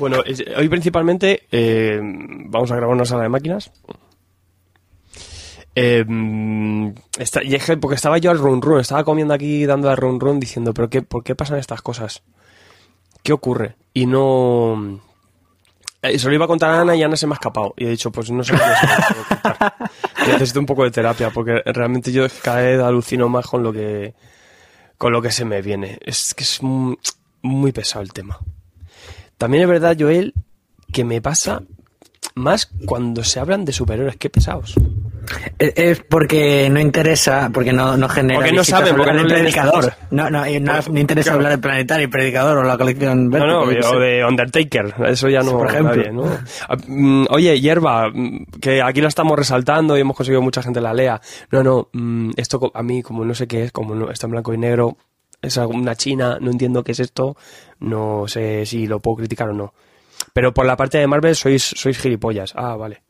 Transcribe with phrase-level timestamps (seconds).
[0.00, 3.70] Bueno, es- hoy principalmente eh, vamos a grabar una sala de máquinas.
[5.76, 6.04] Eh,
[7.18, 9.96] está- y es que porque estaba yo al run run, estaba comiendo aquí dando al
[9.96, 12.22] run run diciendo, pero qué, ¿por qué pasan estas cosas?
[13.22, 13.76] ¿Qué ocurre?
[13.94, 15.00] Y no...
[16.02, 17.74] eh, se lo iba a contar a Ana y Ana se me ha escapado.
[17.76, 18.58] Y he dicho, pues no sé qué
[19.28, 19.74] contar.
[20.26, 24.14] Necesito un poco de terapia porque realmente yo cada vez alucino más con lo que
[24.98, 25.98] con lo que se me viene.
[26.04, 28.38] Es que es muy pesado el tema.
[29.40, 30.34] También es verdad, Joel,
[30.92, 31.62] que me pasa
[32.34, 34.16] más cuando se hablan de superhéroes.
[34.18, 34.74] Qué pesados.
[35.58, 38.40] Es- porque no interesa, porque no, no genera.
[38.40, 39.94] Porque no saben, porque no predicador.
[40.10, 41.36] No, no, y no, Pues, no interesa claro.
[41.38, 43.30] hablar del planetario, el predicador o la colección.
[43.30, 44.94] No, no, o de Undertaker.
[45.06, 45.52] Eso ya no.
[45.52, 46.26] Por ejemplo.
[46.68, 50.82] Ah, mm, Oye, hierba, mm, que aquí la estamos resaltando y hemos conseguido mucha gente
[50.82, 51.18] la lea.
[51.50, 54.32] No, no, mm, esto a mí, como no sé qué es, como no, está en
[54.32, 54.98] blanco y negro,
[55.42, 57.36] es una china, no entiendo qué es esto,
[57.80, 59.74] no sé si lo puedo criticar o no.
[60.32, 62.52] Pero por la parte de Marvel sois, sois gilipollas.
[62.54, 63.02] Ah, vale.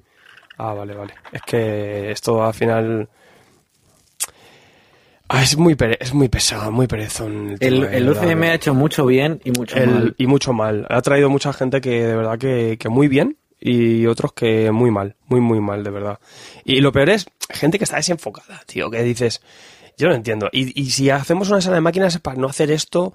[0.58, 1.14] Ah, vale, vale.
[1.32, 3.08] Es que esto al final.
[5.32, 7.56] Ah, es muy, pere- es muy pesado, muy perezón.
[7.60, 10.14] El, el la- UCM ha hecho mucho bien y mucho el- mal.
[10.18, 10.86] y mucho mal.
[10.90, 14.90] Ha traído mucha gente que de verdad que, que muy bien y otros que muy
[14.90, 16.18] mal, muy muy mal, de verdad.
[16.64, 19.40] Y lo peor es gente que está desenfocada, tío, que dices,
[20.00, 20.48] yo no entiendo.
[20.50, 23.12] Y, si hacemos una sala de máquinas es para no hacer esto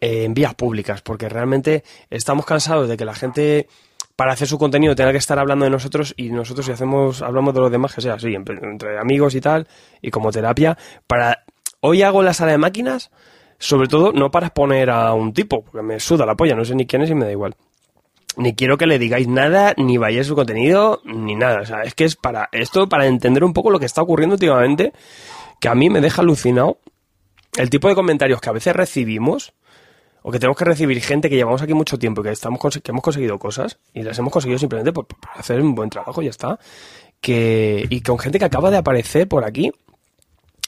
[0.00, 3.68] eh, en vías públicas, porque realmente estamos cansados de que la gente
[4.16, 7.54] para hacer su contenido tenga que estar hablando de nosotros y nosotros si hacemos hablamos
[7.54, 9.66] de los demás que sea así entre entre amigos y tal
[10.02, 10.76] y como terapia
[11.06, 11.44] para
[11.80, 13.10] hoy hago la sala de máquinas
[13.58, 16.74] sobre todo no para exponer a un tipo porque me suda la polla no sé
[16.74, 17.56] ni quién es y me da igual
[18.36, 21.60] ni quiero que le digáis nada, ni vayáis su contenido, ni nada.
[21.60, 24.34] O sea, es que es para esto, para entender un poco lo que está ocurriendo
[24.34, 24.92] últimamente,
[25.60, 26.78] que a mí me deja alucinado
[27.56, 29.52] el tipo de comentarios que a veces recibimos,
[30.22, 32.90] o que tenemos que recibir gente que llevamos aquí mucho tiempo y que, estamos, que
[32.90, 36.30] hemos conseguido cosas, y las hemos conseguido simplemente por, hacer un buen trabajo y ya
[36.30, 36.58] está.
[37.20, 39.70] Que, y con gente que acaba de aparecer por aquí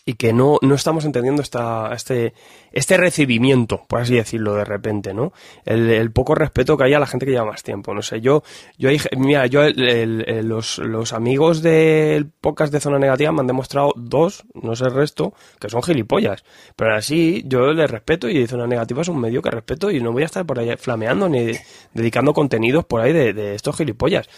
[0.04, 2.34] y que no, no estamos entendiendo esta, este,
[2.72, 5.32] este recibimiento, por así decirlo, de repente, ¿no?
[5.64, 7.94] El, poco respeto que hay a la gente que lleva más tiempo.
[7.94, 8.42] No sé, yo,
[8.76, 13.92] yo hay, mira, yo, los, los amigos del podcast de Zona Negativa me han demostrado
[13.96, 16.44] dos, no sé el resto, que son gilipollas.
[16.74, 20.12] Pero así, yo les respeto y Zona Negativa es un medio que respeto y no
[20.12, 21.52] voy a estar por ahí flameando ni
[21.94, 24.28] dedicando contenidos por ahí de, de estos gilipollas.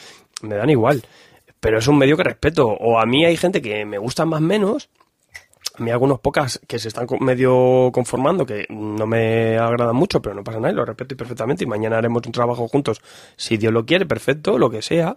[0.42, 1.02] Me dan igual.
[1.60, 2.66] Pero es un medio que respeto.
[2.68, 4.90] O a mí hay gente que me gusta más menos,
[5.76, 10.34] a mí algunos pocas que se están medio conformando, que no me agradan mucho, pero
[10.34, 13.00] no pasa nada, y lo respeto perfectamente y mañana haremos un trabajo juntos,
[13.36, 15.16] si Dios lo quiere, perfecto, lo que sea.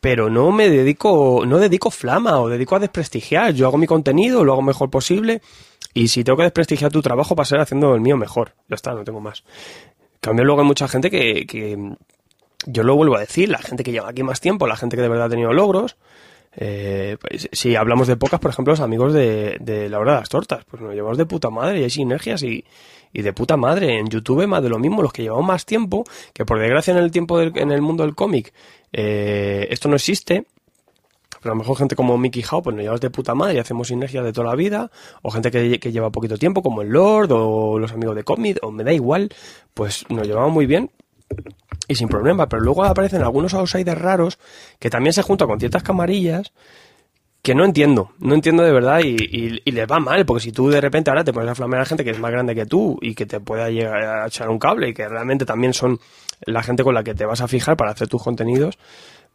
[0.00, 3.52] Pero no me dedico, no dedico flama o dedico a desprestigiar.
[3.52, 5.42] Yo hago mi contenido, lo hago mejor posible.
[5.92, 8.54] Y si tengo que desprestigiar tu trabajo, pasaré haciendo el mío mejor.
[8.68, 9.42] Ya está, no tengo más.
[10.20, 11.96] Cambio luego hay mucha gente que, que
[12.66, 15.02] yo lo vuelvo a decir, la gente que lleva aquí más tiempo, la gente que
[15.02, 15.96] de verdad ha tenido logros.
[16.56, 20.28] Eh, pues, si hablamos de pocas, por ejemplo, los amigos de, la hora de las
[20.28, 22.64] tortas, pues nos llevamos de puta madre y hay sinergias y,
[23.12, 23.98] y de puta madre.
[23.98, 26.98] En YouTube más de lo mismo, los que llevamos más tiempo, que por desgracia en
[26.98, 28.52] el tiempo del- en el mundo del cómic
[28.92, 30.46] eh, esto no existe,
[31.40, 33.58] pero a lo mejor gente como Mickey Howe, pues nos llevamos de puta madre y
[33.58, 34.90] hacemos sinergias de toda la vida,
[35.22, 38.58] o gente que, que lleva poquito tiempo, como el Lord, o los amigos de cómic,
[38.62, 39.28] o me da igual,
[39.74, 40.90] pues nos llevamos muy bien
[41.86, 44.38] y sin problema, pero luego aparecen algunos outsiders raros
[44.78, 46.52] que también se juntan con ciertas camarillas
[47.42, 49.16] que no entiendo, no entiendo de verdad y,
[49.70, 52.04] les va mal, porque si tú de repente ahora te pones a flamear a gente
[52.04, 54.88] que es más grande que tú y que te pueda llegar a echar un cable
[54.88, 55.98] y que realmente también son
[56.42, 58.78] la gente con la que te vas a fijar para hacer tus contenidos,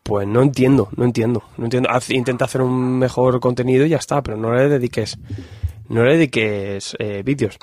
[0.03, 1.89] pues no entiendo, no entiendo, no entiendo.
[1.89, 5.17] Haz- intenta hacer un mejor contenido y ya está, pero no le dediques,
[5.87, 7.57] no le dediques eh, vídeos.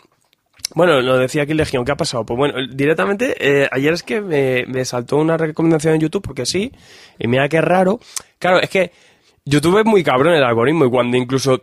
[0.74, 2.24] Bueno, lo decía aquí Legión, ¿qué ha pasado?
[2.24, 6.46] Pues bueno, directamente, eh, ayer es que me, me saltó una recomendación en YouTube, porque
[6.46, 6.72] sí,
[7.18, 7.98] y mira qué raro.
[8.38, 8.92] Claro, es que
[9.44, 11.58] YouTube es muy cabrón el algoritmo, y cuando incluso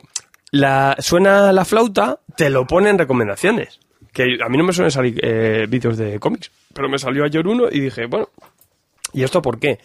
[0.51, 3.79] la, suena la flauta, te lo pone en recomendaciones.
[4.12, 7.46] Que a mí no me suelen salir eh, vídeos de cómics, pero me salió ayer
[7.47, 8.29] uno y dije, bueno,
[9.14, 9.79] ¿y esto por qué?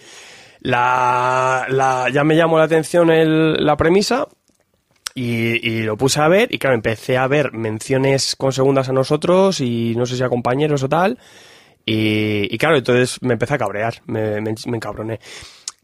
[0.60, 4.26] La, la, ya me llamó la atención el- la premisa,
[5.14, 8.92] y, y lo puse a ver y claro, empecé a ver menciones con segundas a
[8.92, 11.18] nosotros y no sé si a compañeros o tal.
[11.84, 15.18] Y, y claro, entonces me empecé a cabrear, me, me, me encabroné.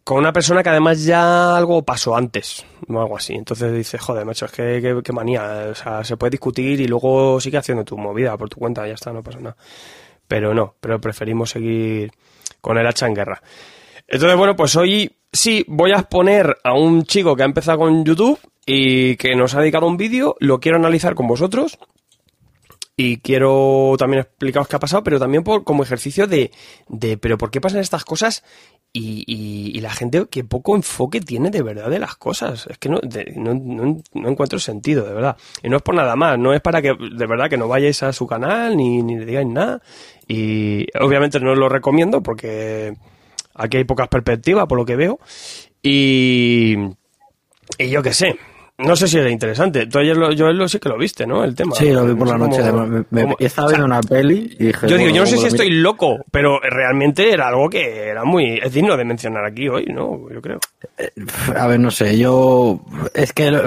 [0.04, 3.34] Con una persona que además ya algo pasó antes, o algo así.
[3.34, 5.66] Entonces dices, joder, macho, es que, que- que manía.
[5.70, 8.94] O sea, se puede discutir y luego sigue haciendo tu movida por tu cuenta, ya
[8.94, 9.56] está, no pasa nada.
[10.26, 12.10] Pero no, pero preferimos seguir
[12.62, 13.42] con el hacha en guerra.
[14.08, 18.04] Entonces, bueno, pues hoy sí voy a exponer a un chico que ha empezado con
[18.04, 21.78] YouTube y que nos ha dedicado un vídeo, lo quiero analizar con vosotros
[22.96, 26.50] y quiero también explicaros qué ha pasado, pero también por, como ejercicio de,
[26.88, 28.42] de, pero ¿por qué pasan estas cosas?
[28.92, 32.66] Y, y, y la gente que poco enfoque tiene de verdad de las cosas.
[32.68, 35.36] Es que no, de- no, no, no encuentro sentido, de verdad.
[35.62, 38.02] Y no es por nada más, no es para que, de verdad, que no vayáis
[38.02, 39.80] a su canal ni, ni le digáis nada.
[40.26, 42.96] Y obviamente no lo recomiendo porque
[43.58, 45.18] aquí hay pocas perspectivas, por lo que veo.
[45.82, 46.76] Y,
[47.78, 48.38] y yo qué sé.
[48.78, 49.86] No sé si era interesante.
[49.88, 51.42] Tú ayer lo, yo lo sí que lo viste, ¿no?
[51.42, 51.74] El tema.
[51.74, 52.62] Sí, lo vi por No la noche.
[52.70, 54.86] cómo- me, me- cómo- estaba o sea, viendo una peli y dije...
[54.86, 55.82] yo digo, bueno, yo no sé si estoy miro.
[55.82, 58.60] loco, pero realmente era algo que era muy...
[58.62, 60.28] Es digno de mencionar aquí hoy, ¿no?
[60.32, 60.60] Yo creo.
[61.56, 62.80] A ver, no sé, yo
[63.14, 63.60] es que eh,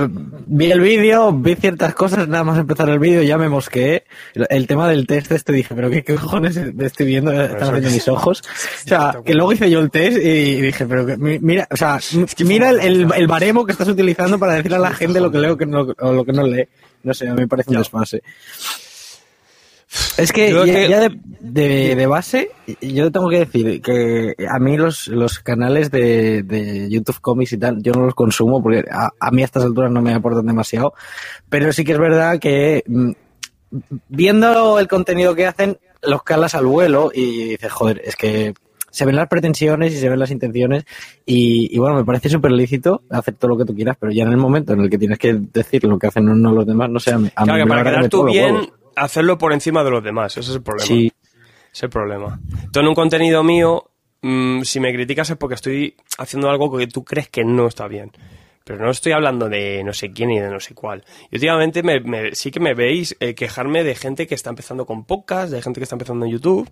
[0.47, 4.05] vi el vídeo, vi ciertas cosas, nada más empezar el vídeo ya me mosqueé.
[4.49, 8.07] El, tema del test este dije, pero qué, qué cojones estoy viendo, están haciendo mis
[8.07, 8.41] ojos.
[8.85, 11.75] O sea, que luego hice yo el test y dije, pero que, mi- mira, o
[11.77, 11.99] sea,
[12.45, 15.37] mira el, el, el baremo que estás utilizando para decirle a la gente lo que
[15.39, 16.67] leo que no, o lo que no lee.
[17.03, 18.21] No sé, a mí me parece un desfase.
[20.17, 22.49] Es que Yo ya, que- ya de, de- de base,
[22.81, 27.57] yo tengo que decir que a mí los, los canales de, de YouTube Comics y
[27.57, 30.45] tal, yo no los consumo porque a, a mí a estas alturas no me aportan
[30.45, 30.93] demasiado,
[31.49, 33.11] pero sí que es verdad que mm,
[34.07, 38.53] viendo el contenido que hacen, los calas al vuelo y dices, joder, es que
[38.91, 40.85] se ven las pretensiones y se ven las intenciones
[41.25, 44.23] y, y bueno, me parece súper lícito hacer todo lo que tú quieras, pero ya
[44.23, 46.89] en el momento en el que tienes que decir lo que hacen unos los demás,
[46.89, 49.83] no sé, a mí, a mí Claro, que para quedar tú bien, hacerlo por encima
[49.83, 50.37] de los demás.
[50.37, 50.85] Ese es el problema.
[50.85, 52.39] Sí, Ese es el problema.
[52.71, 53.89] Tú en un contenido mío,
[54.21, 57.87] mm, si me criticas es porque estoy haciendo algo que tú crees que no está
[57.87, 58.11] bien.
[58.71, 61.03] Pero no estoy hablando de no sé quién y de no sé cuál.
[61.29, 64.85] Y últimamente me, me- sí que me veis eh, quejarme de gente que está empezando
[64.85, 66.69] con podcast, de gente que está empezando en YouTube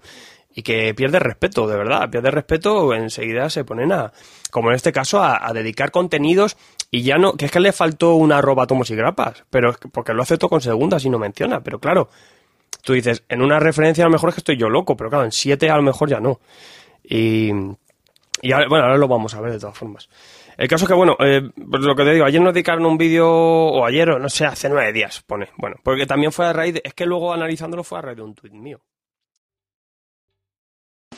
[0.55, 2.09] y que pierde respeto, de verdad.
[2.09, 4.13] Pierde respeto, enseguida se ponen a,
[4.49, 6.55] como en este caso, a, dedicar contenidos
[6.89, 9.77] y ya no, que es que le faltó una arroba tomos y grapas, pero es
[9.77, 11.59] que- porque lo hace con segundas y no menciona.
[11.61, 12.09] Pero claro,
[12.81, 15.25] tú dices, en una referencia a lo mejor es que estoy yo loco, pero claro,
[15.25, 16.39] en siete a lo mejor ya no.
[17.03, 17.51] Y,
[18.41, 20.09] y ahora- bueno, ahora lo vamos a ver de todas formas.
[20.57, 22.97] El caso es que, bueno, eh, pues lo que te digo, ayer nos dedicaron un
[22.97, 25.49] vídeo, o ayer, o no sé, hace nueve días, pone.
[25.57, 28.23] Bueno, porque también fue a raíz de, es que luego analizándolo fue a raíz de
[28.23, 28.81] un tuit mío.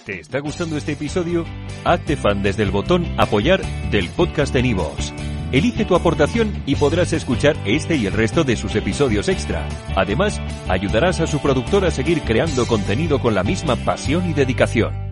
[0.06, 1.46] ¿Te está gustando este episodio?
[1.86, 5.14] Hazte fan desde el botón Apoyar del podcast de Nivos.
[5.52, 9.68] Elige tu aportación y podrás escuchar este y el resto de sus episodios extra.
[9.96, 10.40] Además,
[10.70, 15.11] ayudarás a su productor a seguir creando contenido con la misma pasión y dedicación.